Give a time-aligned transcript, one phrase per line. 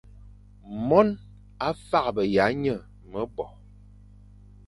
[0.87, 1.17] Mone
[1.67, 2.23] a faghbe
[2.59, 2.75] nya
[3.11, 3.45] mebo,